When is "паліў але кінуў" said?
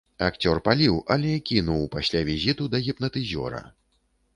0.67-1.85